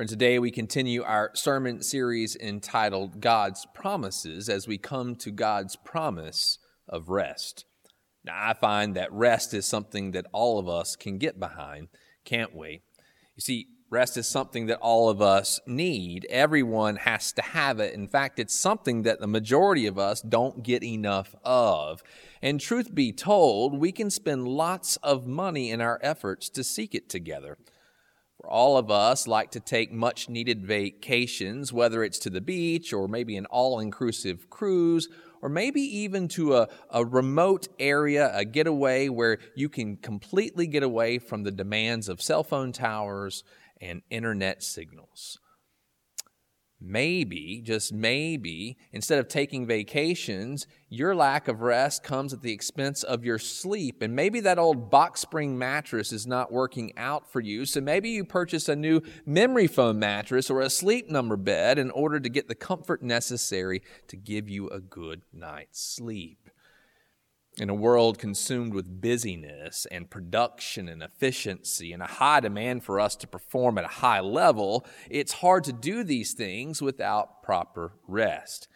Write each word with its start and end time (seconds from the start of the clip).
Friends, 0.00 0.12
today 0.12 0.38
we 0.38 0.50
continue 0.50 1.02
our 1.02 1.30
sermon 1.34 1.82
series 1.82 2.34
entitled 2.34 3.20
God's 3.20 3.66
Promises 3.74 4.48
as 4.48 4.66
we 4.66 4.78
come 4.78 5.14
to 5.16 5.30
God's 5.30 5.76
promise 5.76 6.56
of 6.88 7.10
rest. 7.10 7.66
Now, 8.24 8.32
I 8.34 8.54
find 8.54 8.96
that 8.96 9.12
rest 9.12 9.52
is 9.52 9.66
something 9.66 10.12
that 10.12 10.24
all 10.32 10.58
of 10.58 10.70
us 10.70 10.96
can 10.96 11.18
get 11.18 11.38
behind, 11.38 11.88
can't 12.24 12.56
we? 12.56 12.80
You 13.36 13.40
see, 13.42 13.66
rest 13.90 14.16
is 14.16 14.26
something 14.26 14.68
that 14.68 14.78
all 14.78 15.10
of 15.10 15.20
us 15.20 15.60
need. 15.66 16.26
Everyone 16.30 16.96
has 16.96 17.30
to 17.32 17.42
have 17.42 17.78
it. 17.78 17.92
In 17.92 18.08
fact, 18.08 18.38
it's 18.38 18.58
something 18.58 19.02
that 19.02 19.20
the 19.20 19.26
majority 19.26 19.86
of 19.86 19.98
us 19.98 20.22
don't 20.22 20.62
get 20.62 20.82
enough 20.82 21.34
of. 21.44 22.02
And 22.40 22.58
truth 22.58 22.94
be 22.94 23.12
told, 23.12 23.78
we 23.78 23.92
can 23.92 24.08
spend 24.08 24.48
lots 24.48 24.96
of 25.02 25.26
money 25.26 25.70
in 25.70 25.82
our 25.82 26.00
efforts 26.02 26.48
to 26.48 26.64
seek 26.64 26.94
it 26.94 27.10
together. 27.10 27.58
For 28.40 28.48
all 28.48 28.78
of 28.78 28.90
us 28.90 29.26
like 29.26 29.50
to 29.50 29.60
take 29.60 29.92
much 29.92 30.30
needed 30.30 30.64
vacations, 30.64 31.74
whether 31.74 32.02
it's 32.02 32.18
to 32.20 32.30
the 32.30 32.40
beach 32.40 32.90
or 32.90 33.06
maybe 33.06 33.36
an 33.36 33.44
all 33.44 33.80
inclusive 33.80 34.48
cruise 34.48 35.10
or 35.42 35.50
maybe 35.50 35.82
even 35.82 36.26
to 36.28 36.56
a, 36.56 36.68
a 36.88 37.04
remote 37.04 37.68
area, 37.78 38.30
a 38.34 38.46
getaway 38.46 39.10
where 39.10 39.40
you 39.54 39.68
can 39.68 39.98
completely 39.98 40.66
get 40.66 40.82
away 40.82 41.18
from 41.18 41.42
the 41.42 41.50
demands 41.50 42.08
of 42.08 42.22
cell 42.22 42.42
phone 42.42 42.72
towers 42.72 43.44
and 43.78 44.00
internet 44.08 44.62
signals 44.62 45.38
maybe, 46.80 47.60
just 47.64 47.92
maybe, 47.92 48.76
instead 48.92 49.18
of 49.18 49.28
taking 49.28 49.66
vacations, 49.66 50.66
your 50.88 51.14
lack 51.14 51.48
of 51.48 51.60
rest 51.60 52.02
comes 52.02 52.32
at 52.32 52.42
the 52.42 52.52
expense 52.52 53.02
of 53.02 53.24
your 53.24 53.38
sleep. 53.38 54.02
And 54.02 54.14
maybe 54.14 54.40
that 54.40 54.58
old 54.58 54.90
box 54.90 55.20
spring 55.20 55.58
mattress 55.58 56.12
is 56.12 56.26
not 56.26 56.52
working 56.52 56.92
out 56.96 57.30
for 57.30 57.40
you. 57.40 57.64
So 57.64 57.80
maybe 57.80 58.10
you 58.10 58.24
purchase 58.24 58.68
a 58.68 58.76
new 58.76 59.00
memory 59.24 59.66
foam 59.66 59.98
mattress 59.98 60.50
or 60.50 60.60
a 60.60 60.70
sleep 60.70 61.08
number 61.08 61.36
bed 61.36 61.78
in 61.78 61.90
order 61.90 62.20
to 62.20 62.28
get 62.28 62.48
the 62.48 62.54
comfort 62.54 63.02
necessary 63.02 63.82
to 64.08 64.16
give 64.16 64.48
you 64.48 64.68
a 64.68 64.80
good 64.80 65.22
night's 65.32 65.80
sleep. 65.80 66.49
In 67.60 67.68
a 67.68 67.74
world 67.74 68.18
consumed 68.18 68.72
with 68.72 69.02
busyness 69.02 69.86
and 69.90 70.08
production 70.08 70.88
and 70.88 71.02
efficiency 71.02 71.92
and 71.92 72.02
a 72.02 72.06
high 72.06 72.40
demand 72.40 72.84
for 72.84 72.98
us 72.98 73.14
to 73.16 73.26
perform 73.26 73.76
at 73.76 73.84
a 73.84 73.88
high 73.88 74.20
level, 74.20 74.86
it's 75.10 75.34
hard 75.34 75.64
to 75.64 75.72
do 75.74 76.02
these 76.02 76.32
things 76.32 76.80
without 76.80 77.42
proper 77.42 77.92
rest. 78.08 78.66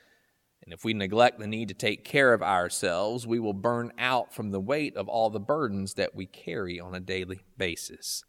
And 0.62 0.74
if 0.74 0.84
we 0.84 0.92
neglect 0.92 1.38
the 1.38 1.46
need 1.46 1.68
to 1.68 1.74
take 1.74 2.04
care 2.04 2.34
of 2.34 2.42
ourselves, 2.42 3.26
we 3.26 3.40
will 3.40 3.54
burn 3.54 3.90
out 3.96 4.34
from 4.34 4.50
the 4.50 4.60
weight 4.60 4.94
of 4.98 5.08
all 5.08 5.30
the 5.30 5.40
burdens 5.40 5.94
that 5.94 6.14
we 6.14 6.26
carry 6.26 6.78
on 6.78 6.94
a 6.94 7.00
daily 7.00 7.40
basis. 7.56 8.22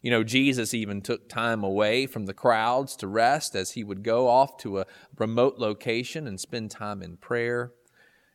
You 0.00 0.12
know, 0.12 0.22
Jesus 0.22 0.74
even 0.74 1.02
took 1.02 1.28
time 1.28 1.64
away 1.64 2.06
from 2.06 2.26
the 2.26 2.34
crowds 2.34 2.94
to 2.98 3.08
rest 3.08 3.56
as 3.56 3.72
he 3.72 3.82
would 3.82 4.04
go 4.04 4.28
off 4.28 4.58
to 4.58 4.78
a 4.78 4.86
remote 5.18 5.58
location 5.58 6.28
and 6.28 6.38
spend 6.38 6.70
time 6.70 7.02
in 7.02 7.16
prayer 7.16 7.72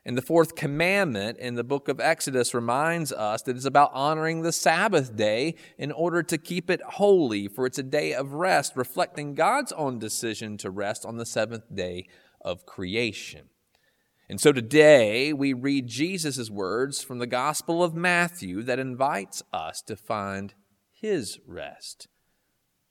and 0.05 0.17
the 0.17 0.21
fourth 0.21 0.55
commandment 0.55 1.37
in 1.37 1.55
the 1.55 1.63
book 1.63 1.87
of 1.87 1.99
Exodus 1.99 2.53
reminds 2.53 3.13
us 3.13 3.41
that 3.43 3.55
it's 3.55 3.65
about 3.65 3.91
honoring 3.93 4.41
the 4.41 4.51
Sabbath 4.51 5.15
day 5.15 5.55
in 5.77 5.93
order 5.93 6.21
to 6.23 6.37
keep 6.37 6.69
it 6.69 6.81
holy, 6.81 7.47
for 7.47 7.65
it's 7.65 7.77
a 7.77 7.83
day 7.83 8.13
of 8.13 8.33
rest, 8.33 8.73
reflecting 8.75 9.33
God's 9.33 9.71
own 9.71 9.99
decision 9.99 10.57
to 10.57 10.69
rest 10.69 11.05
on 11.05 11.17
the 11.17 11.25
seventh 11.25 11.73
day 11.73 12.05
of 12.41 12.65
creation. 12.65 13.49
And 14.29 14.41
so 14.41 14.51
today 14.51 15.31
we 15.31 15.53
read 15.53 15.87
Jesus' 15.87 16.49
words 16.49 17.01
from 17.01 17.19
the 17.19 17.27
Gospel 17.27 17.81
of 17.81 17.93
Matthew 17.93 18.61
that 18.63 18.79
invites 18.79 19.41
us 19.53 19.81
to 19.83 19.95
find 19.95 20.53
his 20.91 21.39
rest. 21.47 22.07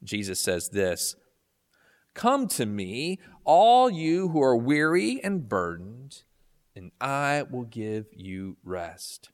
Jesus 0.03 0.41
says 0.41 0.71
this 0.71 1.15
Come 2.15 2.49
to 2.49 2.65
me, 2.65 3.19
all 3.45 3.91
you 3.91 4.29
who 4.29 4.43
are 4.43 4.57
weary 4.57 5.21
and 5.23 5.47
burdened 5.47 6.23
and 6.75 6.91
I 7.01 7.45
will 7.51 7.65
give 7.65 8.07
you 8.13 8.57
rest. 8.65 9.31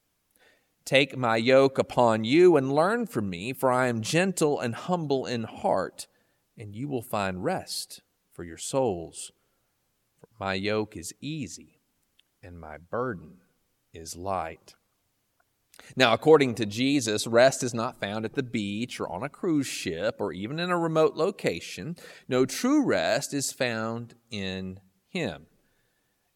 Take 0.85 1.17
my 1.17 1.37
yoke 1.37 1.79
upon 1.79 2.25
you 2.25 2.57
and 2.57 2.73
learn 2.73 3.07
from 3.07 3.29
me, 3.29 3.53
for 3.53 3.71
I 3.71 3.89
am 3.89 4.01
gentle 4.01 4.59
and 4.59 4.75
humble 4.75 5.27
in 5.27 5.45
heart, 5.45 6.07
and 6.57 6.75
you 6.75 6.89
will 6.89 7.03
find 7.03 7.45
rest 7.45 8.01
for 8.33 8.43
your 8.43 8.57
souls. 8.57 9.31
For 10.19 10.29
my 10.41 10.55
yoke 10.55 10.97
is 10.97 11.13
easy, 11.21 11.81
and 12.43 12.59
my 12.59 12.79
burden 12.79 13.43
is 13.93 14.17
light. 14.17 14.75
Now, 15.97 16.13
according 16.13 16.55
to 16.57 16.67
Jesus, 16.67 17.27
rest 17.27 17.63
is 17.63 17.75
not 17.75 18.01
found 18.01 18.25
at 18.25 18.35
the 18.35 18.43
beach 18.43 18.99
or 19.01 19.09
on 19.11 19.23
a 19.23 19.29
cruise 19.29 19.67
ship 19.67 20.17
or 20.19 20.33
even 20.33 20.59
in 20.59 20.71
a 20.71 20.79
remote 20.79 21.17
location. 21.17 21.97
No, 22.29 22.47
true 22.47 22.85
rest 22.85 23.33
is 23.33 23.53
found 23.53 24.15
in 24.31 24.81
Him. 25.09 25.47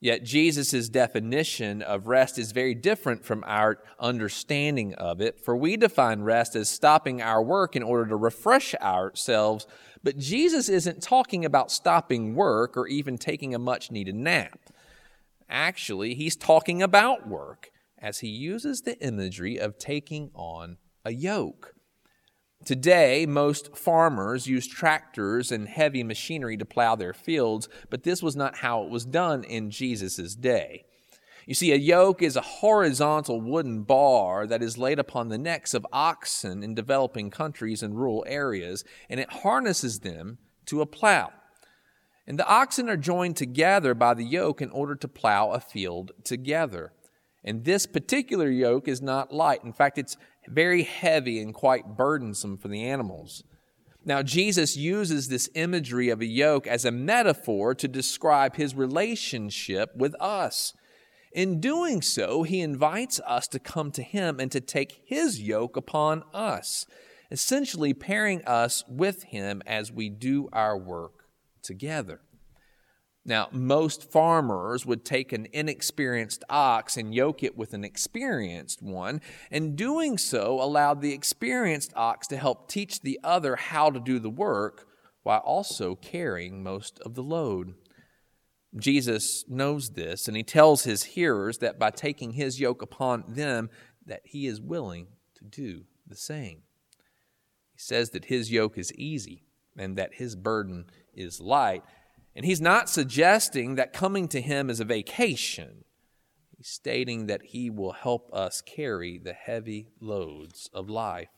Yet 0.02 0.24
Jesus' 0.24 0.88
definition 0.88 1.80
of 1.80 2.08
rest 2.08 2.36
is 2.36 2.50
very 2.50 2.74
different 2.74 3.24
from 3.24 3.44
our 3.46 3.78
understanding 4.00 4.94
of 4.94 5.20
it, 5.20 5.38
for 5.38 5.56
we 5.56 5.76
define 5.76 6.22
rest 6.22 6.56
as 6.56 6.68
stopping 6.68 7.22
our 7.22 7.40
work 7.40 7.76
in 7.76 7.84
order 7.84 8.06
to 8.06 8.16
refresh 8.16 8.74
ourselves, 8.74 9.64
but 10.02 10.18
Jesus 10.18 10.68
isn't 10.68 11.04
talking 11.04 11.44
about 11.44 11.70
stopping 11.70 12.34
work 12.34 12.76
or 12.76 12.88
even 12.88 13.16
taking 13.16 13.54
a 13.54 13.60
much 13.60 13.92
needed 13.92 14.16
nap. 14.16 14.58
Actually, 15.48 16.14
he's 16.14 16.34
talking 16.34 16.82
about 16.82 17.28
work 17.28 17.70
as 17.96 18.19
he 18.19 18.28
uses 18.28 18.80
the 18.80 18.98
imagery 18.98 19.56
of 19.56 19.78
taking 19.78 20.32
on 20.34 20.78
a 21.04 21.12
yoke. 21.12 21.76
Today, 22.65 23.27
most 23.27 23.77
farmers 23.77 24.47
use 24.47 24.69
tractors 24.69 25.50
and 25.50 25.67
heavy 25.67 26.05
machinery 26.05 26.56
to 26.56 26.65
plow 26.65 26.95
their 26.95 27.12
fields, 27.12 27.69
but 27.91 28.05
this 28.05 28.23
was 28.23 28.37
not 28.37 28.59
how 28.59 28.84
it 28.84 28.91
was 28.91 29.05
done 29.05 29.43
in 29.43 29.71
Jesus' 29.71 30.37
day. 30.37 30.84
You 31.45 31.55
see, 31.55 31.73
a 31.73 31.77
yoke 31.77 32.23
is 32.23 32.37
a 32.37 32.41
horizontal 32.41 33.41
wooden 33.41 33.83
bar 33.83 34.47
that 34.47 34.62
is 34.62 34.78
laid 34.78 35.00
upon 35.00 35.28
the 35.28 35.39
necks 35.39 35.75
of 35.75 35.84
oxen 35.93 36.62
in 36.62 36.77
developing 36.77 37.31
countries 37.31 37.83
and 37.83 37.97
rural 37.97 38.25
areas, 38.28 38.84
and 39.11 39.19
it 39.19 39.33
harnesses 39.33 40.00
them 40.00 40.39
to 40.67 40.81
a 40.81 40.87
plow. 40.87 41.33
And 42.29 42.39
the 42.39 42.47
oxen 42.47 42.89
are 42.89 42.97
joined 42.97 43.37
together 43.37 43.93
by 43.93 44.15
the 44.15 44.25
yoke 44.25 44.62
in 44.62 44.71
order 44.71 44.94
to 44.94 45.09
plow 45.09 45.50
a 45.50 45.59
field 45.59 46.12
together. 46.23 46.93
And 47.44 47.64
this 47.64 47.86
particular 47.86 48.48
yoke 48.48 48.86
is 48.86 49.03
not 49.03 49.32
light. 49.32 49.64
In 49.64 49.72
fact, 49.72 49.98
it's 49.98 50.16
very 50.48 50.82
heavy 50.82 51.41
and 51.41 51.53
quite 51.53 51.97
burdensome 51.97 52.56
for 52.56 52.69
the 52.69 52.84
animals. 52.84 53.42
Now, 54.04 54.22
Jesus 54.22 54.76
uses 54.76 55.28
this 55.28 55.48
imagery 55.54 56.08
of 56.08 56.20
a 56.20 56.26
yoke 56.26 56.66
as 56.66 56.84
a 56.84 56.91
metaphor 56.91 57.75
to 57.76 57.86
describe 57.86 58.56
his 58.56 58.75
relationship 58.75 59.94
with 59.97 60.14
us. 60.20 60.75
In 61.32 61.60
doing 61.60 62.02
so, 62.02 62.42
he 62.42 62.60
invites 62.60 63.20
us 63.20 63.47
to 63.48 63.58
come 63.58 63.91
to 63.92 64.02
him 64.02 64.41
and 64.41 64.50
to 64.52 64.60
take 64.60 65.02
his 65.04 65.41
yoke 65.41 65.76
upon 65.76 66.25
us, 66.34 66.84
essentially 67.31 67.94
pairing 67.94 68.44
us 68.44 68.84
with 68.88 69.22
him 69.25 69.62
as 69.66 69.92
we 69.92 70.10
do 70.10 70.48
our 70.52 70.76
work 70.76 71.25
together. 71.62 72.20
Now, 73.25 73.49
most 73.53 74.10
farmers 74.10 74.84
would 74.84 75.05
take 75.05 75.33
an 75.33 75.47
inexperienced 75.53 76.43
ox 76.50 76.97
and 76.97 77.15
yoke 77.15 77.44
it 77.44 77.56
with 77.56 77.72
an 77.72 77.84
experienced 77.84 78.83
one, 78.83 79.21
and 79.50 79.77
doing 79.77 80.19
so 80.19 80.60
allowed 80.60 81.00
the 81.00 81.12
experienced 81.12 81.93
ox 81.94 82.27
to 82.28 82.37
help 82.37 82.69
teach 82.69 83.00
the 83.00 83.21
other 83.22 83.55
how 83.55 83.91
to 83.91 84.00
do 84.00 84.19
the 84.19 84.31
work 84.31 84.88
while 85.22 85.38
also 85.41 85.94
carrying 85.94 86.65
most 86.65 86.99
of 87.00 87.15
the 87.15 87.22
load. 87.22 87.75
Jesus 88.77 89.44
knows 89.49 89.91
this, 89.91 90.27
and 90.27 90.37
he 90.37 90.43
tells 90.43 90.82
his 90.82 91.05
hearers 91.05 91.59
that 91.59 91.78
by 91.78 91.91
taking 91.91 92.32
his 92.32 92.59
yoke 92.59 92.82
upon 92.82 93.22
them, 93.28 93.71
that 94.05 94.22
he 94.25 94.47
is 94.47 94.61
willing 94.61 95.06
to 95.37 95.44
do 95.44 95.84
the 96.09 96.16
same. 96.16 96.62
He 97.71 97.78
says 97.78 98.11
that 98.11 98.25
his 98.25 98.50
yoke 98.50 98.77
is 98.78 98.93
easy 98.94 99.44
and 99.77 99.97
that 99.97 100.15
his 100.15 100.34
burden 100.34 100.87
is 101.15 101.41
light 101.41 101.85
and 102.34 102.44
he's 102.44 102.61
not 102.61 102.88
suggesting 102.88 103.75
that 103.75 103.93
coming 103.93 104.29
to 104.29 104.40
him 104.40 104.70
is 104.70 104.81
a 104.81 104.84
vacation. 104.84 105.84
He's 106.56 106.69
stating 106.69 107.26
that 107.26 107.43
he 107.46 107.70
will 107.70 107.93
help 107.93 108.31
us 108.32 108.62
carry 108.62 109.19
the 109.19 109.32
heavy 109.32 109.88
loads 110.00 110.70
of 110.73 110.88
life. 110.88 111.29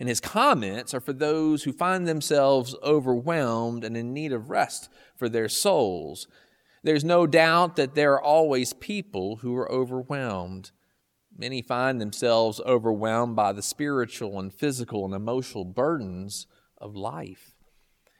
And 0.00 0.08
his 0.08 0.20
comments 0.20 0.94
are 0.94 1.00
for 1.00 1.12
those 1.12 1.62
who 1.62 1.72
find 1.72 2.08
themselves 2.08 2.74
overwhelmed 2.82 3.84
and 3.84 3.96
in 3.96 4.12
need 4.12 4.32
of 4.32 4.50
rest 4.50 4.88
for 5.16 5.28
their 5.28 5.48
souls. 5.48 6.26
There's 6.82 7.04
no 7.04 7.26
doubt 7.26 7.76
that 7.76 7.94
there 7.94 8.14
are 8.14 8.22
always 8.22 8.72
people 8.72 9.36
who 9.36 9.54
are 9.56 9.70
overwhelmed. 9.70 10.72
Many 11.36 11.62
find 11.62 12.00
themselves 12.00 12.60
overwhelmed 12.66 13.36
by 13.36 13.52
the 13.52 13.62
spiritual 13.62 14.40
and 14.40 14.52
physical 14.52 15.04
and 15.04 15.14
emotional 15.14 15.64
burdens 15.64 16.46
of 16.78 16.96
life. 16.96 17.54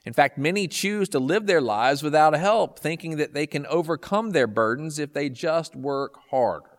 In 0.07 0.13
fact, 0.15 0.39
many 0.39 0.67
choose 0.67 1.09
to 1.11 1.19
live 1.19 1.47
their 1.47 1.61
lives 1.61 2.03
without 2.03 2.33
help, 2.33 2.79
thinking 2.79 3.17
that 3.17 3.35
they 3.35 3.47
can 3.47 3.67
overcome 3.67 4.31
their 4.31 4.47
burdens 4.47 4.99
if 4.99 5.13
they 5.13 5.29
just 5.29 5.77
work 5.77 6.15
harder. 6.31 6.79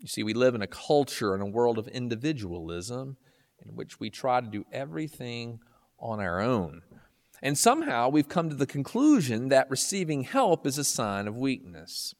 You 0.00 0.08
see, 0.08 0.24
we 0.24 0.34
live 0.34 0.56
in 0.56 0.62
a 0.62 0.66
culture 0.66 1.32
and 1.32 1.42
a 1.42 1.46
world 1.46 1.78
of 1.78 1.86
individualism 1.86 3.16
in 3.64 3.76
which 3.76 4.00
we 4.00 4.10
try 4.10 4.40
to 4.40 4.46
do 4.48 4.64
everything 4.72 5.60
on 6.00 6.18
our 6.18 6.40
own. 6.40 6.82
And 7.40 7.56
somehow 7.56 8.08
we've 8.08 8.28
come 8.28 8.48
to 8.50 8.56
the 8.56 8.66
conclusion 8.66 9.48
that 9.48 9.70
receiving 9.70 10.24
help 10.24 10.66
is 10.66 10.78
a 10.78 10.84
sign 10.84 11.28
of 11.28 11.36
weakness. 11.36 12.14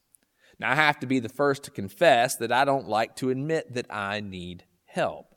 Now, 0.60 0.70
I 0.70 0.74
have 0.76 1.00
to 1.00 1.06
be 1.06 1.18
the 1.18 1.28
first 1.28 1.64
to 1.64 1.72
confess 1.72 2.36
that 2.36 2.52
I 2.52 2.64
don't 2.64 2.88
like 2.88 3.16
to 3.16 3.30
admit 3.30 3.74
that 3.74 3.92
I 3.92 4.20
need 4.20 4.64
help. 4.86 5.31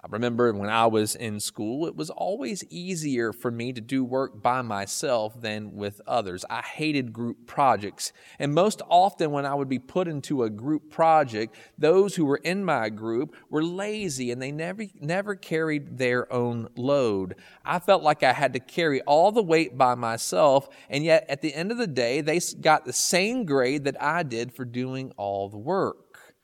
I 0.00 0.06
remember 0.10 0.52
when 0.52 0.70
I 0.70 0.86
was 0.86 1.16
in 1.16 1.40
school, 1.40 1.84
it 1.86 1.96
was 1.96 2.08
always 2.08 2.62
easier 2.70 3.32
for 3.32 3.50
me 3.50 3.72
to 3.72 3.80
do 3.80 4.04
work 4.04 4.40
by 4.40 4.62
myself 4.62 5.40
than 5.40 5.74
with 5.74 6.00
others. 6.06 6.44
I 6.48 6.62
hated 6.62 7.12
group 7.12 7.48
projects. 7.48 8.12
And 8.38 8.54
most 8.54 8.80
often, 8.88 9.32
when 9.32 9.44
I 9.44 9.56
would 9.56 9.68
be 9.68 9.80
put 9.80 10.06
into 10.06 10.44
a 10.44 10.50
group 10.50 10.88
project, 10.88 11.56
those 11.76 12.14
who 12.14 12.24
were 12.24 12.40
in 12.44 12.64
my 12.64 12.90
group 12.90 13.34
were 13.50 13.64
lazy 13.64 14.30
and 14.30 14.40
they 14.40 14.52
never, 14.52 14.84
never 15.00 15.34
carried 15.34 15.98
their 15.98 16.32
own 16.32 16.68
load. 16.76 17.34
I 17.64 17.80
felt 17.80 18.04
like 18.04 18.22
I 18.22 18.34
had 18.34 18.52
to 18.52 18.60
carry 18.60 19.00
all 19.02 19.32
the 19.32 19.42
weight 19.42 19.76
by 19.76 19.96
myself. 19.96 20.68
And 20.88 21.02
yet, 21.02 21.26
at 21.28 21.42
the 21.42 21.52
end 21.52 21.72
of 21.72 21.78
the 21.78 21.88
day, 21.88 22.20
they 22.20 22.38
got 22.60 22.84
the 22.84 22.92
same 22.92 23.44
grade 23.44 23.82
that 23.82 24.00
I 24.00 24.22
did 24.22 24.52
for 24.54 24.64
doing 24.64 25.12
all 25.16 25.48
the 25.48 25.58
work. 25.58 26.34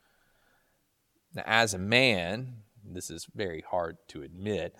Now, 1.34 1.44
as 1.46 1.72
a 1.72 1.78
man, 1.78 2.63
this 2.84 3.10
is 3.10 3.26
very 3.34 3.64
hard 3.68 3.96
to 4.08 4.22
admit, 4.22 4.74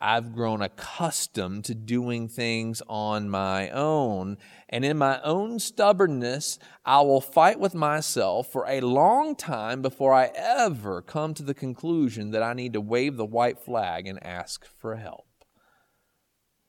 I've 0.00 0.34
grown 0.34 0.60
accustomed 0.60 1.64
to 1.64 1.74
doing 1.74 2.28
things 2.28 2.82
on 2.88 3.30
my 3.30 3.70
own. 3.70 4.36
And 4.68 4.84
in 4.84 4.98
my 4.98 5.20
own 5.22 5.58
stubbornness, 5.58 6.58
I 6.84 7.00
will 7.00 7.20
fight 7.20 7.58
with 7.58 7.74
myself 7.74 8.52
for 8.52 8.66
a 8.68 8.80
long 8.80 9.34
time 9.36 9.82
before 9.82 10.12
I 10.12 10.30
ever 10.34 11.00
come 11.00 11.34
to 11.34 11.42
the 11.42 11.54
conclusion 11.54 12.30
that 12.32 12.42
I 12.42 12.52
need 12.52 12.74
to 12.74 12.80
wave 12.80 13.16
the 13.16 13.24
white 13.24 13.58
flag 13.58 14.06
and 14.06 14.22
ask 14.22 14.66
for 14.66 14.96
help. 14.96 15.26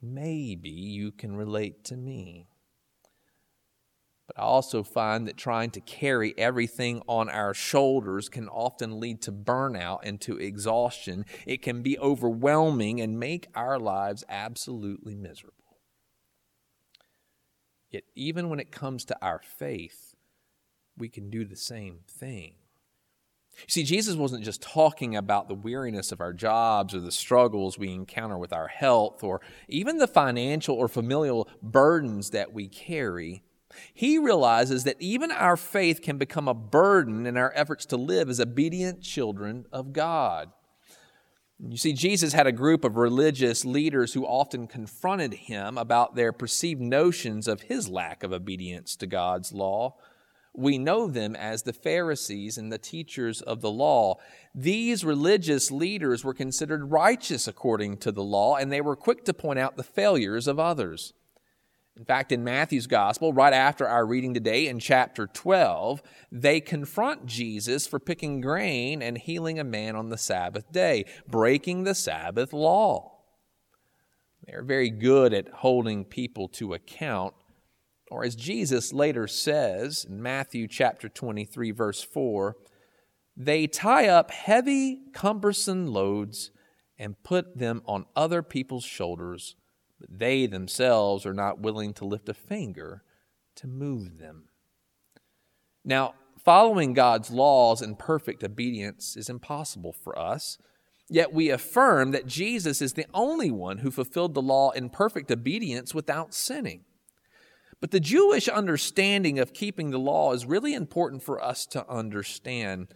Maybe 0.01 0.69
you 0.69 1.11
can 1.11 1.35
relate 1.35 1.83
to 1.85 1.97
me. 1.97 2.47
But 4.27 4.39
I 4.39 4.41
also 4.43 4.83
find 4.83 5.27
that 5.27 5.37
trying 5.37 5.71
to 5.71 5.81
carry 5.81 6.37
everything 6.37 7.01
on 7.07 7.29
our 7.29 7.53
shoulders 7.53 8.27
can 8.27 8.49
often 8.49 8.99
lead 8.99 9.21
to 9.23 9.31
burnout 9.31 9.99
and 10.03 10.19
to 10.21 10.37
exhaustion. 10.37 11.25
It 11.45 11.61
can 11.61 11.81
be 11.81 11.97
overwhelming 11.97 12.99
and 12.99 13.19
make 13.19 13.47
our 13.55 13.79
lives 13.79 14.25
absolutely 14.27 15.15
miserable. 15.15 15.53
Yet, 17.89 18.03
even 18.15 18.49
when 18.49 18.59
it 18.59 18.69
comes 18.71 19.05
to 19.05 19.17
our 19.21 19.39
faith, 19.41 20.13
we 20.97 21.07
can 21.07 21.29
do 21.29 21.45
the 21.45 21.55
same 21.55 21.99
thing. 22.05 22.55
See, 23.67 23.83
Jesus 23.83 24.15
wasn't 24.15 24.43
just 24.43 24.61
talking 24.61 25.15
about 25.15 25.47
the 25.47 25.55
weariness 25.55 26.11
of 26.11 26.21
our 26.21 26.33
jobs 26.33 26.93
or 26.93 26.99
the 26.99 27.11
struggles 27.11 27.77
we 27.77 27.91
encounter 27.91 28.37
with 28.37 28.53
our 28.53 28.67
health 28.67 29.23
or 29.23 29.41
even 29.67 29.97
the 29.97 30.07
financial 30.07 30.75
or 30.75 30.87
familial 30.87 31.47
burdens 31.63 32.29
that 32.31 32.53
we 32.53 32.67
carry. 32.67 33.41
He 33.93 34.17
realizes 34.17 34.83
that 34.83 35.01
even 35.01 35.31
our 35.31 35.57
faith 35.57 36.01
can 36.01 36.17
become 36.17 36.47
a 36.47 36.53
burden 36.53 37.25
in 37.25 37.37
our 37.37 37.51
efforts 37.55 37.85
to 37.87 37.97
live 37.97 38.29
as 38.29 38.39
obedient 38.39 39.01
children 39.01 39.65
of 39.71 39.93
God. 39.93 40.51
You 41.59 41.77
see, 41.77 41.93
Jesus 41.93 42.33
had 42.33 42.45
a 42.45 42.51
group 42.51 42.83
of 42.83 42.97
religious 42.97 43.65
leaders 43.65 44.13
who 44.13 44.25
often 44.25 44.67
confronted 44.67 45.33
him 45.33 45.77
about 45.77 46.15
their 46.15 46.31
perceived 46.31 46.81
notions 46.81 47.47
of 47.47 47.61
his 47.61 47.89
lack 47.89 48.21
of 48.21 48.31
obedience 48.31 48.95
to 48.97 49.07
God's 49.07 49.51
law. 49.51 49.95
We 50.53 50.77
know 50.77 51.07
them 51.07 51.35
as 51.35 51.63
the 51.63 51.73
Pharisees 51.73 52.57
and 52.57 52.71
the 52.71 52.77
teachers 52.77 53.41
of 53.41 53.61
the 53.61 53.71
law. 53.71 54.17
These 54.53 55.03
religious 55.03 55.71
leaders 55.71 56.23
were 56.23 56.33
considered 56.33 56.91
righteous 56.91 57.47
according 57.47 57.97
to 57.97 58.11
the 58.11 58.23
law, 58.23 58.55
and 58.55 58.71
they 58.71 58.81
were 58.81 58.95
quick 58.95 59.25
to 59.25 59.33
point 59.33 59.59
out 59.59 59.77
the 59.77 59.83
failures 59.83 60.47
of 60.47 60.59
others. 60.59 61.13
In 61.97 62.05
fact, 62.05 62.31
in 62.31 62.43
Matthew's 62.43 62.85
gospel, 62.85 63.33
right 63.33 63.53
after 63.53 63.87
our 63.87 64.05
reading 64.05 64.35
today 64.35 64.67
in 64.67 64.77
chapter 64.77 65.25
12, 65.25 66.03
they 66.31 66.61
confront 66.61 67.25
Jesus 67.25 67.87
for 67.87 67.97
picking 67.97 68.39
grain 68.39 69.01
and 69.01 69.17
healing 69.17 69.59
a 69.59 69.63
man 69.63 69.95
on 69.95 70.09
the 70.09 70.17
Sabbath 70.17 70.71
day, 70.71 71.05
breaking 71.27 71.85
the 71.85 71.95
Sabbath 71.95 72.53
law. 72.53 73.17
They're 74.45 74.63
very 74.63 74.91
good 74.91 75.33
at 75.33 75.49
holding 75.49 76.05
people 76.05 76.47
to 76.49 76.75
account. 76.75 77.33
Or 78.11 78.23
as 78.23 78.35
Jesus 78.35 78.93
later 78.93 79.27
says 79.27 80.05
in 80.07 80.21
Matthew 80.21 80.67
chapter 80.67 81.09
23, 81.09 81.71
verse 81.71 82.03
4, 82.03 82.55
they 83.35 83.65
tie 83.65 84.07
up 84.07 84.29
heavy, 84.29 84.99
cumbersome 85.13 85.87
loads 85.87 86.51
and 86.99 87.21
put 87.23 87.57
them 87.57 87.81
on 87.87 88.05
other 88.15 88.43
people's 88.43 88.85
shoulders 88.85 89.55
but 89.99 90.19
they 90.19 90.45
themselves 90.45 91.25
are 91.25 91.33
not 91.33 91.59
willing 91.59 91.93
to 91.95 92.05
lift 92.05 92.29
a 92.29 92.33
finger 92.33 93.03
to 93.55 93.67
move 93.67 94.19
them. 94.19 94.49
Now, 95.83 96.15
following 96.43 96.93
God's 96.93 97.31
laws 97.31 97.81
in 97.81 97.95
perfect 97.95 98.43
obedience 98.43 99.17
is 99.17 99.29
impossible 99.29 99.93
for 99.93 100.17
us. 100.17 100.57
Yet 101.09 101.33
we 101.33 101.49
affirm 101.49 102.11
that 102.11 102.27
Jesus 102.27 102.81
is 102.81 102.93
the 102.93 103.07
only 103.13 103.49
one 103.49 103.79
who 103.79 103.91
fulfilled 103.91 104.33
the 104.33 104.41
law 104.41 104.71
in 104.71 104.89
perfect 104.89 105.31
obedience 105.31 105.93
without 105.93 106.33
sinning. 106.33 106.83
But 107.79 107.91
the 107.91 107.99
Jewish 107.99 108.47
understanding 108.47 109.39
of 109.39 109.53
keeping 109.53 109.91
the 109.91 109.99
law 109.99 110.33
is 110.33 110.45
really 110.45 110.73
important 110.73 111.23
for 111.23 111.41
us 111.41 111.65
to 111.67 111.87
understand. 111.89 112.87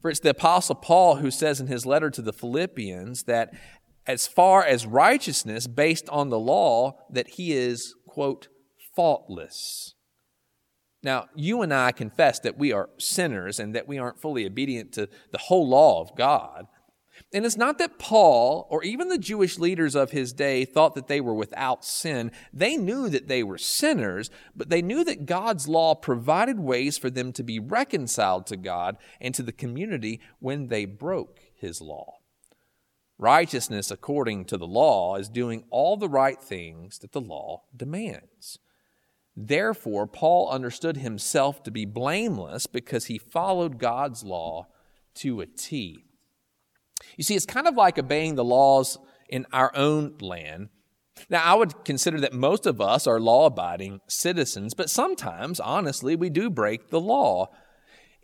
For 0.00 0.10
it's 0.10 0.20
the 0.20 0.30
Apostle 0.30 0.76
Paul 0.76 1.16
who 1.16 1.30
says 1.30 1.60
in 1.60 1.66
his 1.66 1.84
letter 1.84 2.08
to 2.10 2.22
the 2.22 2.32
Philippians 2.32 3.24
that 3.24 3.52
as 4.08 4.26
far 4.26 4.64
as 4.64 4.86
righteousness 4.86 5.66
based 5.66 6.08
on 6.08 6.30
the 6.30 6.38
law 6.38 6.98
that 7.10 7.28
he 7.28 7.52
is, 7.52 7.94
quote, 8.06 8.48
faultless. 8.96 9.94
Now, 11.02 11.26
you 11.36 11.62
and 11.62 11.72
I 11.72 11.92
confess 11.92 12.40
that 12.40 12.58
we 12.58 12.72
are 12.72 12.88
sinners 12.98 13.60
and 13.60 13.74
that 13.74 13.86
we 13.86 13.98
aren't 13.98 14.20
fully 14.20 14.46
obedient 14.46 14.92
to 14.94 15.08
the 15.30 15.38
whole 15.38 15.68
law 15.68 16.00
of 16.00 16.16
God. 16.16 16.66
And 17.32 17.44
it's 17.44 17.56
not 17.56 17.78
that 17.78 17.98
Paul 17.98 18.66
or 18.70 18.82
even 18.82 19.08
the 19.08 19.18
Jewish 19.18 19.58
leaders 19.58 19.94
of 19.94 20.12
his 20.12 20.32
day 20.32 20.64
thought 20.64 20.94
that 20.94 21.08
they 21.08 21.20
were 21.20 21.34
without 21.34 21.84
sin. 21.84 22.32
They 22.52 22.76
knew 22.76 23.08
that 23.10 23.28
they 23.28 23.42
were 23.42 23.58
sinners, 23.58 24.30
but 24.56 24.70
they 24.70 24.82
knew 24.82 25.04
that 25.04 25.26
God's 25.26 25.68
law 25.68 25.94
provided 25.94 26.58
ways 26.58 26.96
for 26.96 27.10
them 27.10 27.32
to 27.34 27.42
be 27.42 27.58
reconciled 27.58 28.46
to 28.46 28.56
God 28.56 28.96
and 29.20 29.34
to 29.34 29.42
the 29.42 29.52
community 29.52 30.20
when 30.38 30.68
they 30.68 30.84
broke 30.84 31.40
his 31.54 31.80
law. 31.80 32.17
Righteousness 33.18 33.90
according 33.90 34.44
to 34.46 34.56
the 34.56 34.66
law 34.66 35.16
is 35.16 35.28
doing 35.28 35.64
all 35.70 35.96
the 35.96 36.08
right 36.08 36.40
things 36.40 36.98
that 37.00 37.12
the 37.12 37.20
law 37.20 37.64
demands. 37.76 38.60
Therefore, 39.36 40.06
Paul 40.06 40.48
understood 40.50 40.98
himself 40.98 41.62
to 41.64 41.70
be 41.70 41.84
blameless 41.84 42.66
because 42.66 43.06
he 43.06 43.18
followed 43.18 43.78
God's 43.78 44.22
law 44.22 44.68
to 45.16 45.40
a 45.40 45.46
T. 45.46 46.04
You 47.16 47.24
see, 47.24 47.34
it's 47.34 47.46
kind 47.46 47.66
of 47.66 47.74
like 47.74 47.98
obeying 47.98 48.36
the 48.36 48.44
laws 48.44 48.98
in 49.28 49.46
our 49.52 49.74
own 49.74 50.16
land. 50.20 50.68
Now, 51.28 51.42
I 51.42 51.54
would 51.54 51.84
consider 51.84 52.20
that 52.20 52.32
most 52.32 52.66
of 52.66 52.80
us 52.80 53.06
are 53.06 53.20
law 53.20 53.46
abiding 53.46 54.00
citizens, 54.06 54.74
but 54.74 54.90
sometimes, 54.90 55.58
honestly, 55.58 56.14
we 56.14 56.30
do 56.30 56.48
break 56.50 56.90
the 56.90 57.00
law. 57.00 57.50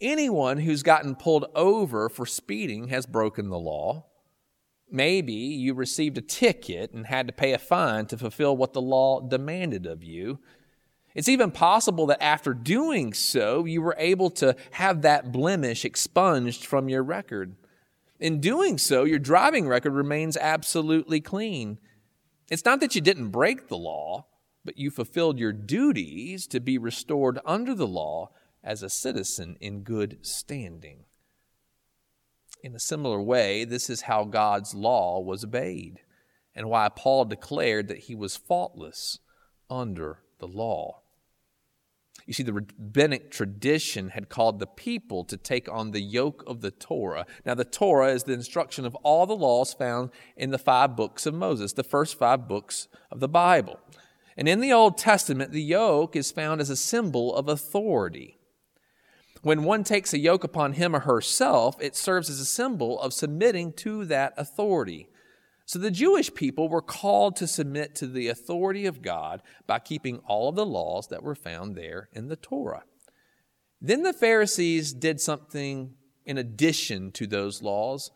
Anyone 0.00 0.58
who's 0.58 0.84
gotten 0.84 1.16
pulled 1.16 1.46
over 1.54 2.08
for 2.08 2.26
speeding 2.26 2.88
has 2.88 3.06
broken 3.06 3.50
the 3.50 3.58
law. 3.58 4.06
Maybe 4.94 5.32
you 5.32 5.74
received 5.74 6.18
a 6.18 6.20
ticket 6.20 6.92
and 6.92 7.04
had 7.04 7.26
to 7.26 7.32
pay 7.32 7.52
a 7.52 7.58
fine 7.58 8.06
to 8.06 8.16
fulfill 8.16 8.56
what 8.56 8.74
the 8.74 8.80
law 8.80 9.20
demanded 9.20 9.86
of 9.86 10.04
you. 10.04 10.38
It's 11.16 11.28
even 11.28 11.50
possible 11.50 12.06
that 12.06 12.22
after 12.22 12.54
doing 12.54 13.12
so, 13.12 13.64
you 13.64 13.82
were 13.82 13.96
able 13.98 14.30
to 14.30 14.54
have 14.70 15.02
that 15.02 15.32
blemish 15.32 15.84
expunged 15.84 16.64
from 16.64 16.88
your 16.88 17.02
record. 17.02 17.56
In 18.20 18.40
doing 18.40 18.78
so, 18.78 19.02
your 19.02 19.18
driving 19.18 19.66
record 19.66 19.94
remains 19.94 20.36
absolutely 20.36 21.20
clean. 21.20 21.80
It's 22.48 22.64
not 22.64 22.78
that 22.78 22.94
you 22.94 23.00
didn't 23.00 23.30
break 23.30 23.66
the 23.66 23.76
law, 23.76 24.26
but 24.64 24.78
you 24.78 24.92
fulfilled 24.92 25.40
your 25.40 25.52
duties 25.52 26.46
to 26.46 26.60
be 26.60 26.78
restored 26.78 27.40
under 27.44 27.74
the 27.74 27.88
law 27.88 28.30
as 28.62 28.80
a 28.84 28.88
citizen 28.88 29.56
in 29.60 29.80
good 29.80 30.18
standing. 30.22 31.06
In 32.64 32.74
a 32.74 32.80
similar 32.80 33.20
way, 33.20 33.66
this 33.66 33.90
is 33.90 34.00
how 34.00 34.24
God's 34.24 34.74
law 34.74 35.20
was 35.20 35.44
obeyed, 35.44 36.00
and 36.54 36.70
why 36.70 36.88
Paul 36.88 37.26
declared 37.26 37.88
that 37.88 38.04
he 38.04 38.14
was 38.14 38.38
faultless 38.38 39.18
under 39.68 40.20
the 40.38 40.48
law. 40.48 41.02
You 42.24 42.32
see, 42.32 42.42
the 42.42 42.54
rabbinic 42.54 43.30
tradition 43.30 44.08
had 44.08 44.30
called 44.30 44.60
the 44.60 44.66
people 44.66 45.24
to 45.24 45.36
take 45.36 45.70
on 45.70 45.90
the 45.90 46.00
yoke 46.00 46.42
of 46.46 46.62
the 46.62 46.70
Torah. 46.70 47.26
Now, 47.44 47.54
the 47.54 47.66
Torah 47.66 48.14
is 48.14 48.24
the 48.24 48.32
instruction 48.32 48.86
of 48.86 48.94
all 49.02 49.26
the 49.26 49.36
laws 49.36 49.74
found 49.74 50.08
in 50.34 50.50
the 50.50 50.56
five 50.56 50.96
books 50.96 51.26
of 51.26 51.34
Moses, 51.34 51.74
the 51.74 51.84
first 51.84 52.18
five 52.18 52.48
books 52.48 52.88
of 53.10 53.20
the 53.20 53.28
Bible. 53.28 53.78
And 54.38 54.48
in 54.48 54.60
the 54.60 54.72
Old 54.72 54.96
Testament, 54.96 55.52
the 55.52 55.62
yoke 55.62 56.16
is 56.16 56.32
found 56.32 56.62
as 56.62 56.70
a 56.70 56.76
symbol 56.76 57.36
of 57.36 57.46
authority. 57.46 58.38
When 59.44 59.62
one 59.62 59.84
takes 59.84 60.14
a 60.14 60.18
yoke 60.18 60.42
upon 60.42 60.72
him 60.72 60.96
or 60.96 61.00
herself, 61.00 61.76
it 61.78 61.94
serves 61.94 62.30
as 62.30 62.40
a 62.40 62.46
symbol 62.46 62.98
of 62.98 63.12
submitting 63.12 63.74
to 63.74 64.06
that 64.06 64.32
authority. 64.38 65.10
So 65.66 65.78
the 65.78 65.90
Jewish 65.90 66.32
people 66.32 66.70
were 66.70 66.80
called 66.80 67.36
to 67.36 67.46
submit 67.46 67.94
to 67.96 68.06
the 68.06 68.28
authority 68.28 68.86
of 68.86 69.02
God 69.02 69.42
by 69.66 69.80
keeping 69.80 70.20
all 70.20 70.48
of 70.48 70.56
the 70.56 70.64
laws 70.64 71.08
that 71.08 71.22
were 71.22 71.34
found 71.34 71.76
there 71.76 72.08
in 72.14 72.28
the 72.28 72.36
Torah. 72.36 72.84
Then 73.82 74.02
the 74.02 74.14
Pharisees 74.14 74.94
did 74.94 75.20
something 75.20 75.92
in 76.24 76.38
addition 76.38 77.12
to 77.12 77.26
those 77.26 77.60
laws. 77.60 78.10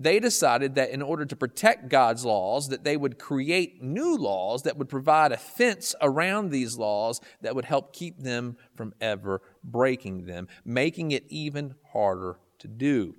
They 0.00 0.18
decided 0.18 0.76
that 0.76 0.88
in 0.88 1.02
order 1.02 1.26
to 1.26 1.36
protect 1.36 1.90
God's 1.90 2.24
laws, 2.24 2.70
that 2.70 2.84
they 2.84 2.96
would 2.96 3.18
create 3.18 3.82
new 3.82 4.16
laws 4.16 4.62
that 4.62 4.78
would 4.78 4.88
provide 4.88 5.30
a 5.30 5.36
fence 5.36 5.94
around 6.00 6.48
these 6.48 6.78
laws 6.78 7.20
that 7.42 7.54
would 7.54 7.66
help 7.66 7.92
keep 7.92 8.18
them 8.18 8.56
from 8.74 8.94
ever 8.98 9.42
breaking 9.62 10.24
them, 10.24 10.48
making 10.64 11.10
it 11.10 11.24
even 11.28 11.74
harder 11.92 12.38
to 12.60 12.66
do. 12.66 13.14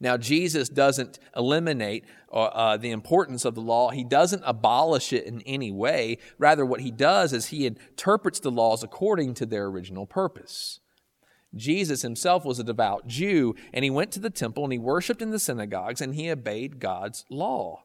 Now, 0.00 0.16
Jesus 0.16 0.68
doesn't 0.68 1.20
eliminate 1.36 2.06
uh, 2.32 2.42
uh, 2.46 2.76
the 2.76 2.90
importance 2.90 3.44
of 3.44 3.54
the 3.54 3.60
law. 3.60 3.90
He 3.90 4.02
doesn't 4.02 4.42
abolish 4.44 5.12
it 5.12 5.26
in 5.26 5.42
any 5.42 5.70
way. 5.70 6.18
Rather, 6.38 6.66
what 6.66 6.80
he 6.80 6.90
does 6.90 7.32
is 7.32 7.46
he 7.46 7.66
interprets 7.66 8.40
the 8.40 8.50
laws 8.50 8.82
according 8.82 9.34
to 9.34 9.46
their 9.46 9.66
original 9.66 10.06
purpose. 10.06 10.80
Jesus 11.54 12.02
himself 12.02 12.44
was 12.44 12.58
a 12.58 12.64
devout 12.64 13.06
Jew, 13.06 13.54
and 13.72 13.84
he 13.84 13.90
went 13.90 14.12
to 14.12 14.20
the 14.20 14.30
temple 14.30 14.64
and 14.64 14.72
he 14.72 14.78
worshiped 14.78 15.20
in 15.20 15.30
the 15.30 15.38
synagogues 15.38 16.00
and 16.00 16.14
he 16.14 16.30
obeyed 16.30 16.80
God's 16.80 17.24
law. 17.30 17.82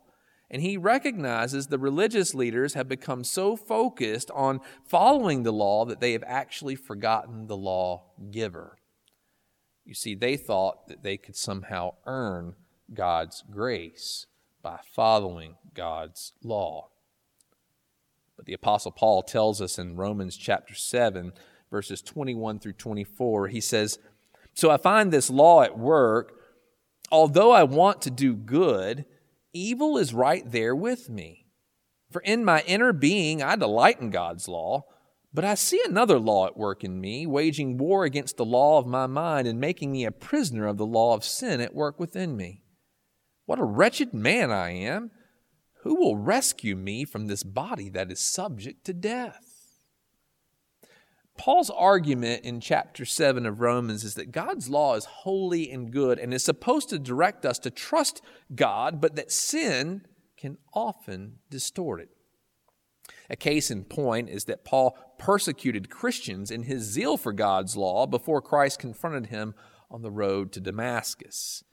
And 0.50 0.62
he 0.62 0.78
recognizes 0.78 1.68
the 1.68 1.78
religious 1.78 2.34
leaders 2.34 2.74
have 2.74 2.88
become 2.88 3.26
so 3.26 3.58
focused 3.58 4.32
on 4.32 4.62
following 4.86 5.44
the 5.44 5.52
law 5.52 5.84
that 5.86 6.00
they 6.00 6.14
have 6.14 6.24
actually 6.26 6.76
forgotten 6.76 7.48
the 7.48 7.58
law 7.58 8.06
giver. 8.32 8.78
You 9.84 9.94
see, 9.94 10.16
they 10.16 10.38
thought 10.38 10.88
that 10.88 11.04
they 11.04 11.18
could 11.18 11.36
somehow 11.36 11.96
earn 12.06 12.56
God's 12.94 13.44
grace 13.50 14.26
by 14.62 14.80
following 14.94 15.56
God's 15.74 16.34
law. 16.42 16.90
But 18.38 18.46
the 18.46 18.54
Apostle 18.54 18.92
Paul 18.92 19.24
tells 19.24 19.62
us 19.62 19.80
in 19.80 19.98
Romans 19.98 20.38
chapter 20.38 20.76
7, 20.76 21.34
verses 21.70 22.02
21 22.02 22.60
through 22.60 22.74
24, 22.74 23.48
he 23.48 23.62
says, 23.62 24.00
So 24.54 24.70
I 24.70 24.78
find 24.78 25.12
this 25.12 25.30
law 25.30 25.64
at 25.64 25.78
work. 25.78 26.34
Although 27.12 27.52
I 27.52 27.64
want 27.64 28.02
to 28.02 28.10
do 28.10 28.36
good, 28.36 29.06
evil 29.54 29.98
is 29.98 30.14
right 30.14 30.44
there 30.50 30.76
with 30.76 31.10
me. 31.10 31.46
For 32.12 32.22
in 32.22 32.44
my 32.44 32.62
inner 32.68 32.92
being 32.92 33.42
I 33.42 33.56
delight 33.56 34.02
in 34.02 34.10
God's 34.10 34.48
law 34.48 34.84
but 35.38 35.46
I 35.46 35.54
see 35.54 35.80
another 35.86 36.20
law 36.20 36.48
at 36.48 36.58
work 36.58 36.84
in 36.84 37.00
me, 37.00 37.28
waging 37.28 37.78
war 37.78 38.06
against 38.06 38.38
the 38.38 38.44
law 38.44 38.80
of 38.80 38.88
my 38.88 39.06
mind 39.06 39.48
and 39.48 39.60
making 39.60 39.92
me 39.92 40.04
a 40.04 40.12
prisoner 40.12 40.66
of 40.66 40.78
the 40.78 40.86
law 40.86 41.14
of 41.14 41.24
sin 41.24 41.62
at 41.62 41.76
work 41.76 42.00
within 42.00 42.36
me. 42.36 42.64
What 43.46 43.60
a 43.60 43.64
wretched 43.64 44.16
man 44.16 44.52
I 44.52 44.72
am! 44.72 45.12
Who 45.84 45.96
will 45.96 46.18
rescue 46.18 46.76
me 46.76 47.06
from 47.06 47.28
this 47.28 47.44
body 47.44 47.88
that 47.90 48.12
is 48.12 48.20
subject 48.20 48.84
to 48.86 48.94
death? 48.94 49.47
Paul's 51.38 51.70
argument 51.70 52.44
in 52.44 52.60
chapter 52.60 53.06
7 53.06 53.46
of 53.46 53.62
Romans 53.62 54.04
is 54.04 54.16
that 54.16 54.32
God's 54.32 54.70
law 54.70 54.96
is 54.96 55.06
holy 55.06 55.72
and 55.72 55.92
good 55.92 56.20
and 56.20 56.34
is 56.34 56.44
supposed 56.44 56.90
to 56.90 57.00
direct 57.00 57.46
us 57.46 57.60
to 57.60 57.70
trust 57.70 58.22
God, 58.54 59.00
but 59.00 59.16
that 59.16 59.32
sin 59.32 60.06
can 60.36 60.58
often 60.74 61.40
distort 61.50 62.02
it. 62.02 62.10
A 63.30 63.36
case 63.36 63.70
in 63.70 63.84
point 63.84 64.30
is 64.30 64.46
that 64.46 64.66
Paul 64.66 64.98
persecuted 65.18 65.90
Christians 65.90 66.52
in 66.52 66.64
his 66.64 66.84
zeal 66.84 67.18
for 67.18 67.34
God's 67.34 67.76
law 67.76 68.06
before 68.06 68.42
Christ 68.42 68.80
confronted 68.80 69.28
him 69.28 69.54
on 69.90 70.02
the 70.02 70.12
road 70.12 70.52
to 70.54 70.62
Damascus. 70.62 71.64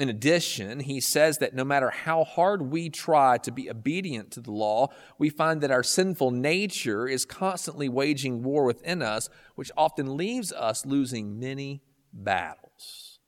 In 0.00 0.08
addition, 0.08 0.80
he 0.80 1.00
says 1.00 1.38
that 1.38 1.54
no 1.54 1.64
matter 1.64 1.90
how 1.90 2.24
hard 2.24 2.62
we 2.62 2.88
try 2.88 3.36
to 3.38 3.50
be 3.50 3.68
obedient 3.68 4.30
to 4.32 4.40
the 4.40 4.50
law, 4.50 4.88
we 5.18 5.28
find 5.28 5.60
that 5.60 5.70
our 5.70 5.82
sinful 5.82 6.30
nature 6.30 7.06
is 7.06 7.26
constantly 7.26 7.90
waging 7.90 8.42
war 8.42 8.64
within 8.64 9.02
us, 9.02 9.28
which 9.54 9.70
often 9.76 10.16
leaves 10.16 10.50
us 10.50 10.86
losing 10.86 11.38
many 11.38 11.82
battles. 12.10 13.18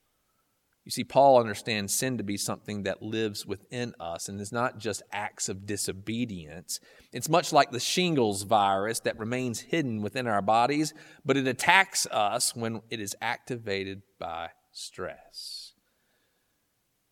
You 0.85 0.91
see, 0.91 1.03
Paul 1.03 1.39
understands 1.39 1.93
sin 1.93 2.17
to 2.17 2.23
be 2.23 2.37
something 2.37 2.83
that 2.83 3.01
lives 3.01 3.45
within 3.45 3.93
us 3.99 4.27
and 4.29 4.39
is 4.39 4.51
not 4.51 4.79
just 4.79 5.01
acts 5.11 5.49
of 5.49 5.65
disobedience. 5.65 6.79
It's 7.11 7.29
much 7.29 7.51
like 7.51 7.71
the 7.71 7.79
shingles 7.79 8.43
virus 8.43 8.99
that 9.01 9.19
remains 9.19 9.61
hidden 9.61 10.01
within 10.01 10.27
our 10.27 10.43
bodies, 10.43 10.93
but 11.23 11.37
it 11.37 11.47
attacks 11.47 12.07
us 12.07 12.55
when 12.55 12.81
it 12.91 12.99
is 12.99 13.15
activated 13.19 14.03
by 14.19 14.49
stress. 14.71 15.64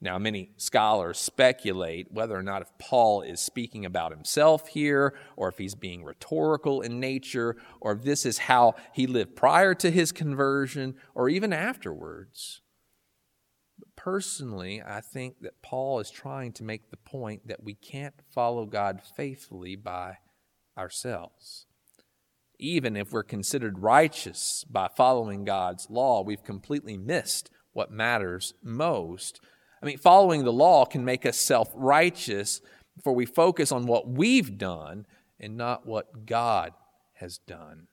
Now, 0.03 0.19
many 0.19 0.51
scholars 0.57 1.17
speculate 1.17 2.11
whether 2.11 2.35
or 2.35 2.43
not 2.43 2.61
if 2.61 2.77
Paul 2.77 3.21
is 3.21 3.39
speaking 3.39 3.85
about 3.85 4.11
himself 4.11 4.67
here, 4.67 5.15
or 5.37 5.47
if 5.47 5.57
he's 5.57 5.75
being 5.75 6.03
rhetorical 6.03 6.81
in 6.81 6.99
nature, 6.99 7.55
or 7.79 7.93
if 7.93 8.03
this 8.03 8.25
is 8.25 8.37
how 8.37 8.75
he 8.91 9.07
lived 9.07 9.37
prior 9.37 9.73
to 9.75 9.89
his 9.89 10.11
conversion, 10.11 10.95
or 11.15 11.29
even 11.29 11.53
afterwards. 11.53 12.59
But 13.79 13.95
Personally, 13.95 14.81
I 14.85 14.99
think 14.99 15.39
that 15.39 15.61
Paul 15.61 16.01
is 16.01 16.11
trying 16.11 16.51
to 16.53 16.65
make 16.65 16.91
the 16.91 16.97
point 16.97 17.47
that 17.47 17.63
we 17.63 17.73
can't 17.73 18.15
follow 18.29 18.65
God 18.65 18.99
faithfully 19.15 19.77
by 19.77 20.17
ourselves. 20.77 21.65
Even 22.59 22.97
if 22.97 23.13
we're 23.13 23.23
considered 23.23 23.79
righteous 23.79 24.65
by 24.69 24.89
following 24.89 25.45
God's 25.45 25.89
law, 25.89 26.21
we've 26.21 26.43
completely 26.43 26.97
missed 26.97 27.49
what 27.71 27.89
matters 27.89 28.53
most. 28.61 29.39
I 29.83 29.85
mean, 29.85 29.97
following 29.97 30.45
the 30.45 30.53
law 30.53 30.85
can 30.85 31.03
make 31.03 31.25
us 31.25 31.37
self 31.37 31.69
righteous, 31.75 32.61
for 33.03 33.11
we 33.11 33.25
focus 33.25 33.69
on 33.69 33.85
what 33.85 34.07
we've 34.07 34.57
done 34.57 35.05
and 35.41 35.57
not 35.57 35.85
what 35.85 36.25
God 36.25 36.71
has 37.15 37.37
done. 37.37 37.87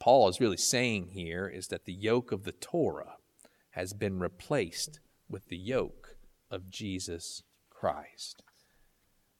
Paul 0.00 0.28
is 0.28 0.40
really 0.40 0.56
saying 0.56 1.10
here 1.12 1.46
is 1.46 1.68
that 1.68 1.84
the 1.84 1.92
yoke 1.92 2.32
of 2.32 2.42
the 2.42 2.52
Torah 2.52 3.14
has 3.70 3.92
been 3.92 4.18
replaced 4.18 4.98
with 5.28 5.46
the 5.46 5.56
yoke 5.56 6.16
of 6.50 6.68
Jesus 6.68 7.44
Christ. 7.70 8.42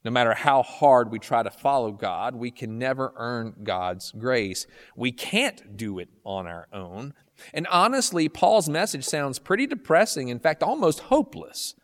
No 0.04 0.10
matter 0.10 0.34
how 0.34 0.62
hard 0.62 1.10
we 1.10 1.18
try 1.18 1.42
to 1.42 1.50
follow 1.50 1.90
God, 1.90 2.36
we 2.36 2.50
can 2.50 2.78
never 2.78 3.12
earn 3.16 3.54
God's 3.64 4.12
grace. 4.12 4.66
We 4.96 5.10
can't 5.10 5.76
do 5.76 5.98
it 5.98 6.08
on 6.24 6.46
our 6.46 6.68
own. 6.72 7.14
And 7.52 7.66
honestly, 7.68 8.28
Paul's 8.28 8.68
message 8.68 9.04
sounds 9.04 9.38
pretty 9.38 9.66
depressing, 9.66 10.28
in 10.28 10.38
fact, 10.38 10.62
almost 10.62 11.00
hopeless. 11.00 11.74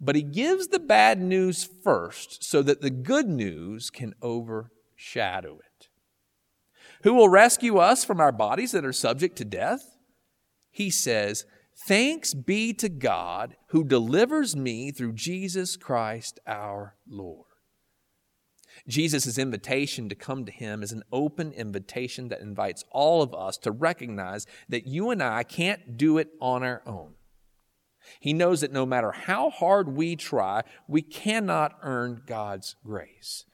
But 0.00 0.16
he 0.16 0.22
gives 0.22 0.68
the 0.68 0.78
bad 0.78 1.20
news 1.20 1.68
first 1.84 2.44
so 2.44 2.62
that 2.62 2.80
the 2.80 2.90
good 2.90 3.28
news 3.28 3.90
can 3.90 4.14
overshadow 4.22 5.58
it. 5.58 5.88
Who 7.02 7.14
will 7.14 7.28
rescue 7.28 7.78
us 7.78 8.04
from 8.04 8.20
our 8.20 8.32
bodies 8.32 8.72
that 8.72 8.84
are 8.84 8.92
subject 8.92 9.36
to 9.36 9.44
death? 9.44 9.96
He 10.70 10.90
says, 10.90 11.44
Thanks 11.86 12.34
be 12.34 12.72
to 12.74 12.88
God 12.88 13.56
who 13.68 13.84
delivers 13.84 14.54
me 14.54 14.90
through 14.90 15.14
Jesus 15.14 15.76
Christ 15.76 16.38
our 16.46 16.96
Lord. 17.08 17.46
Jesus' 18.86 19.38
invitation 19.38 20.08
to 20.08 20.14
come 20.14 20.44
to 20.44 20.52
him 20.52 20.82
is 20.82 20.92
an 20.92 21.02
open 21.12 21.52
invitation 21.52 22.28
that 22.28 22.40
invites 22.40 22.84
all 22.90 23.22
of 23.22 23.34
us 23.34 23.56
to 23.58 23.70
recognize 23.70 24.46
that 24.68 24.86
you 24.86 25.10
and 25.10 25.22
I 25.22 25.42
can't 25.42 25.96
do 25.96 26.18
it 26.18 26.28
on 26.40 26.62
our 26.62 26.82
own. 26.86 27.14
He 28.20 28.32
knows 28.32 28.60
that 28.60 28.72
no 28.72 28.86
matter 28.86 29.12
how 29.12 29.50
hard 29.50 29.88
we 29.88 30.16
try, 30.16 30.62
we 30.88 31.02
cannot 31.02 31.76
earn 31.82 32.22
God's 32.26 32.76
grace. 32.84 33.44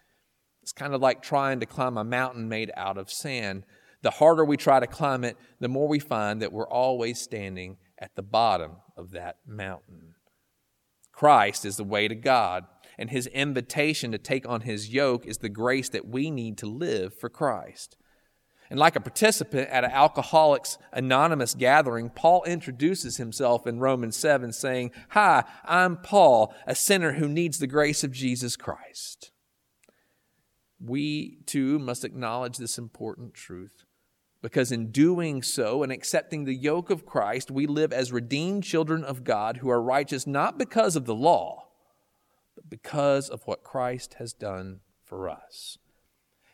It's 0.62 0.73
kind 0.73 0.95
of 0.95 1.00
like 1.00 1.23
trying 1.23 1.61
to 1.61 1.66
climb 1.66 1.97
a 1.97 2.04
mountain 2.04 2.49
made 2.49 2.71
out 2.76 2.99
of 2.99 3.11
sand. 3.11 3.64
The 4.02 4.11
harder 4.11 4.45
we 4.45 4.56
try 4.56 4.80
to 4.80 4.87
climb 4.87 5.25
it, 5.25 5.37
the 5.61 5.68
more 5.68 5.88
we 5.88 5.99
find 5.99 6.42
that 6.42 6.52
we're 6.52 6.68
always 6.68 7.21
standing 7.21 7.76
at 7.99 8.15
the 8.15 8.23
bottom 8.23 8.73
of 8.97 9.12
that 9.12 9.38
mountain. 9.47 10.15
Christ 11.12 11.65
is 11.65 11.76
the 11.76 11.85
way 11.85 12.09
to 12.09 12.15
God, 12.15 12.65
and 12.99 13.11
his 13.11 13.26
invitation 13.29 14.12
to 14.12 14.19
take 14.19 14.49
on 14.49 14.62
his 14.62 14.91
yoke 14.91 15.26
is 15.26 15.38
the 15.38 15.49
grace 15.49 15.88
that 15.88 16.07
we 16.07 16.31
need 16.31 16.59
to 16.59 16.67
live 16.67 17.15
for 17.19 17.29
Christ. 17.29 17.97
And 18.69 18.79
like 18.79 18.97
a 18.97 19.00
participant 19.00 19.69
at 19.71 19.85
an 19.85 19.93
Alcoholics 19.93 20.76
Anonymous 20.93 21.55
gathering, 21.55 22.11
Paul 22.11 22.43
introduces 22.45 23.17
himself 23.17 23.67
in 23.67 23.79
Romans 23.79 24.17
7 24.17 24.53
saying, 24.53 24.91
Hi, 25.11 25.45
I'm 25.65 25.97
Paul, 25.97 26.53
a 26.67 26.75
sinner 26.75 27.12
who 27.12 27.29
needs 27.29 27.59
the 27.59 27.67
grace 27.67 28.03
of 28.03 28.12
Jesus 28.12 28.57
Christ. 28.57 29.31
We 30.81 31.38
too 31.47 31.79
must 31.79 32.05
acknowledge 32.05 32.59
this 32.59 32.76
important 32.76 33.35
truth. 33.35 33.86
Because 34.47 34.71
in 34.71 34.93
doing 34.93 35.43
so 35.43 35.83
and 35.83 35.91
accepting 35.91 36.45
the 36.45 36.55
yoke 36.55 36.88
of 36.88 37.05
Christ, 37.05 37.50
we 37.50 37.67
live 37.67 37.93
as 37.93 38.12
redeemed 38.12 38.62
children 38.62 39.03
of 39.03 39.25
God 39.25 39.57
who 39.57 39.69
are 39.69 39.83
righteous 39.83 40.25
not 40.25 40.57
because 40.57 40.95
of 40.95 41.05
the 41.05 41.17
law, 41.17 41.67
but 42.55 42.71
because 42.71 43.29
of 43.29 43.43
what 43.49 43.65
Christ 43.65 44.15
has 44.21 44.33
done 44.33 44.83
for 45.03 45.29
us. 45.29 45.79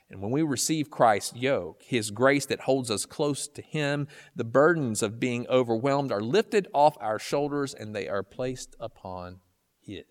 And 0.09 0.23
when 0.23 0.31
we 0.31 0.41
receive 0.41 0.89
Christ's 0.89 1.37
yoke, 1.37 1.83
his 1.83 2.11
grace 2.11 2.47
that 2.47 2.61
holds 2.61 2.91
us 2.91 3.05
close 3.05 3.47
to 3.49 3.61
him, 3.61 4.09
the 4.35 4.43
burdens 4.43 5.03
of 5.03 5.21
being 5.21 5.47
overwhelmed 5.49 6.11
are 6.11 6.23
lifted 6.23 6.69
off 6.73 6.97
our 6.99 7.19
shoulders 7.19 7.75
and 7.75 7.95
they 7.95 8.09
are 8.09 8.23
placed 8.23 8.75
upon 8.81 9.41
his. 9.83 10.05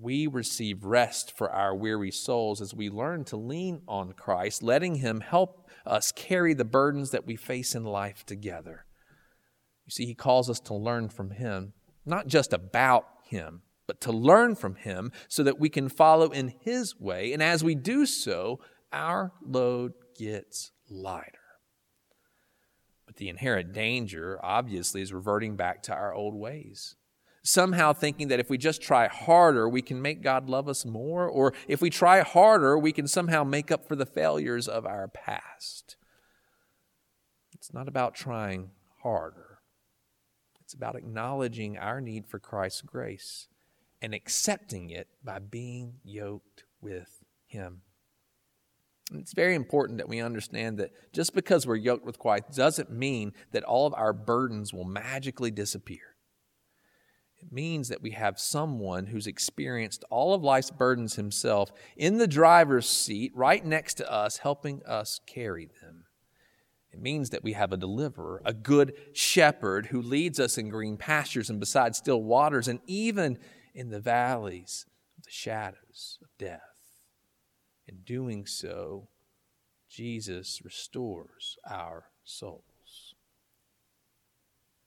We 0.00 0.26
receive 0.26 0.84
rest 0.84 1.36
for 1.36 1.50
our 1.50 1.74
weary 1.74 2.12
souls 2.12 2.60
as 2.60 2.72
we 2.72 2.88
learn 2.88 3.24
to 3.24 3.36
lean 3.36 3.82
on 3.88 4.12
Christ, 4.12 4.62
letting 4.62 4.96
Him 4.96 5.20
help 5.20 5.68
us 5.84 6.12
carry 6.12 6.54
the 6.54 6.64
burdens 6.64 7.10
that 7.10 7.26
we 7.26 7.34
face 7.36 7.74
in 7.74 7.84
life 7.84 8.24
together. 8.24 8.84
You 9.86 9.90
see, 9.90 10.06
He 10.06 10.14
calls 10.14 10.48
us 10.48 10.60
to 10.60 10.74
learn 10.74 11.08
from 11.08 11.30
Him, 11.30 11.72
not 12.06 12.28
just 12.28 12.52
about 12.52 13.06
Him, 13.24 13.62
but 13.86 14.00
to 14.02 14.12
learn 14.12 14.54
from 14.54 14.76
Him 14.76 15.10
so 15.26 15.42
that 15.42 15.58
we 15.58 15.68
can 15.68 15.88
follow 15.88 16.28
in 16.28 16.54
His 16.60 16.98
way. 17.00 17.32
And 17.32 17.42
as 17.42 17.64
we 17.64 17.74
do 17.74 18.06
so, 18.06 18.60
our 18.92 19.32
load 19.44 19.94
gets 20.16 20.70
lighter. 20.88 21.32
But 23.04 23.16
the 23.16 23.28
inherent 23.28 23.72
danger, 23.72 24.38
obviously, 24.42 25.02
is 25.02 25.12
reverting 25.12 25.56
back 25.56 25.82
to 25.84 25.92
our 25.92 26.14
old 26.14 26.34
ways 26.34 26.94
somehow 27.48 27.94
thinking 27.94 28.28
that 28.28 28.40
if 28.40 28.50
we 28.50 28.58
just 28.58 28.82
try 28.82 29.08
harder, 29.08 29.66
we 29.68 29.80
can 29.80 30.02
make 30.02 30.22
God 30.22 30.50
love 30.50 30.68
us 30.68 30.84
more, 30.84 31.26
or 31.26 31.54
if 31.66 31.80
we 31.80 31.88
try 31.88 32.20
harder, 32.20 32.78
we 32.78 32.92
can 32.92 33.08
somehow 33.08 33.42
make 33.42 33.72
up 33.72 33.88
for 33.88 33.96
the 33.96 34.04
failures 34.04 34.68
of 34.68 34.84
our 34.84 35.08
past. 35.08 35.96
It's 37.54 37.72
not 37.72 37.88
about 37.88 38.14
trying 38.14 38.70
harder, 39.02 39.60
it's 40.60 40.74
about 40.74 40.96
acknowledging 40.96 41.78
our 41.78 42.00
need 42.00 42.26
for 42.26 42.38
Christ's 42.38 42.82
grace 42.82 43.48
and 44.02 44.14
accepting 44.14 44.90
it 44.90 45.08
by 45.24 45.38
being 45.38 45.94
yoked 46.04 46.64
with 46.82 47.24
Him. 47.46 47.80
It's 49.14 49.32
very 49.32 49.54
important 49.54 49.96
that 49.98 50.08
we 50.08 50.20
understand 50.20 50.76
that 50.78 50.90
just 51.14 51.34
because 51.34 51.66
we're 51.66 51.76
yoked 51.76 52.04
with 52.04 52.18
Christ 52.18 52.52
doesn't 52.54 52.90
mean 52.90 53.32
that 53.52 53.64
all 53.64 53.86
of 53.86 53.94
our 53.94 54.12
burdens 54.12 54.74
will 54.74 54.84
magically 54.84 55.50
disappear. 55.50 56.17
It 57.40 57.52
means 57.52 57.88
that 57.88 58.02
we 58.02 58.10
have 58.10 58.38
someone 58.38 59.06
who's 59.06 59.26
experienced 59.26 60.04
all 60.10 60.34
of 60.34 60.42
life's 60.42 60.70
burdens 60.70 61.14
himself 61.14 61.70
in 61.96 62.18
the 62.18 62.26
driver's 62.26 62.88
seat 62.88 63.32
right 63.34 63.64
next 63.64 63.94
to 63.94 64.10
us, 64.10 64.38
helping 64.38 64.82
us 64.84 65.20
carry 65.26 65.66
them. 65.80 66.04
It 66.92 67.00
means 67.00 67.30
that 67.30 67.44
we 67.44 67.52
have 67.52 67.72
a 67.72 67.76
deliverer, 67.76 68.42
a 68.44 68.52
good 68.52 68.94
shepherd 69.12 69.86
who 69.86 70.02
leads 70.02 70.40
us 70.40 70.58
in 70.58 70.68
green 70.68 70.96
pastures 70.96 71.50
and 71.50 71.60
beside 71.60 71.94
still 71.94 72.22
waters, 72.22 72.66
and 72.66 72.80
even 72.86 73.38
in 73.74 73.90
the 73.90 74.00
valleys 74.00 74.86
of 75.16 75.24
the 75.24 75.30
shadows 75.30 76.18
of 76.22 76.28
death. 76.38 76.60
In 77.86 77.98
doing 78.04 78.46
so, 78.46 79.08
Jesus 79.88 80.60
restores 80.64 81.56
our 81.68 82.06
souls. 82.24 83.14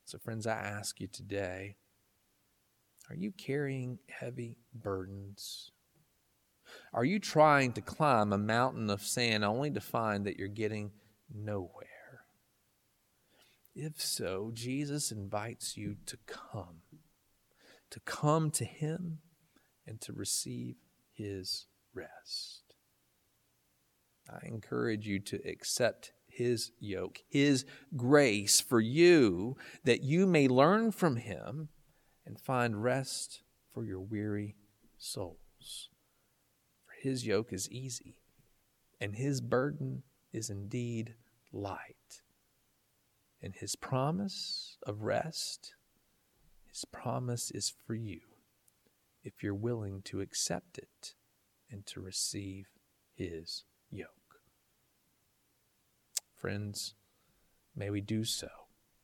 So, 0.06 0.18
friends, 0.18 0.46
I 0.46 0.56
ask 0.56 1.00
you 1.00 1.08
today 1.08 1.78
are 3.12 3.16
you 3.16 3.34
carrying 3.34 4.00
heavy 4.08 4.56
burdens? 4.74 5.72
Are 6.94 7.04
you 7.04 7.20
trying 7.20 7.74
to 7.74 7.82
climb 7.82 8.32
a 8.32 8.38
mountain 8.38 8.90
of 8.90 9.02
sand 9.02 9.44
only 9.44 9.70
to 9.72 9.82
find 9.82 10.26
that 10.26 10.38
you're 10.38 10.48
getting 10.48 10.92
nowhere? 11.30 12.24
If 13.76 14.00
so, 14.00 14.52
Jesus 14.54 15.12
invites 15.12 15.76
you 15.76 15.98
to 16.06 16.18
come, 16.26 16.84
to 17.90 18.00
come 18.00 18.50
to 18.52 18.64
Him 18.64 19.18
and 19.86 20.00
to 20.00 20.14
receive 20.14 20.76
His 21.12 21.66
rest. 21.94 22.76
I 24.30 24.48
encourage 24.48 25.06
you 25.06 25.20
to 25.20 25.46
accept 25.46 26.14
His 26.30 26.72
yoke, 26.80 27.20
His 27.28 27.66
grace 27.94 28.62
for 28.62 28.80
you, 28.80 29.58
that 29.84 30.02
you 30.02 30.26
may 30.26 30.48
learn 30.48 30.94
from 30.94 31.18
Him 31.18 31.68
and 32.32 32.40
find 32.40 32.82
rest 32.82 33.42
for 33.74 33.84
your 33.84 34.00
weary 34.00 34.56
souls. 34.98 35.90
For 36.86 36.94
his 37.02 37.28
yoke 37.28 37.52
is 37.52 37.70
easy, 37.70 38.16
and 39.02 39.18
his 39.18 39.42
burden 39.42 40.04
is 40.32 40.50
indeed 40.50 41.16
light. 41.52 42.22
And 43.42 43.54
his 43.54 43.76
promise 43.76 44.78
of 44.88 45.02
rest, 45.02 45.74
his 46.70 46.86
promise 46.86 47.52
is 47.52 47.74
for 47.86 47.96
you 47.96 48.22
if 49.26 49.44
you're 49.44 49.54
willing 49.54 50.02
to 50.04 50.22
accept 50.22 50.78
it 50.78 51.16
and 51.70 51.86
to 51.88 52.00
receive 52.00 52.68
his 53.14 53.66
yoke. 53.90 54.40
Friends, 56.38 56.94
may 57.76 57.90
we 57.90 58.00
do 58.00 58.24
so 58.24 58.48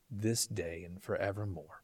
this 0.10 0.48
day 0.48 0.86
and 0.86 1.04
forevermore. 1.04 1.84